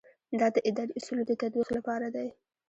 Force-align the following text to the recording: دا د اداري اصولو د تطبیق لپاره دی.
دا 0.39 0.47
د 0.55 0.57
اداري 0.69 0.91
اصولو 0.99 1.23
د 1.27 1.31
تطبیق 1.41 1.69
لپاره 1.77 2.07
دی. 2.15 2.27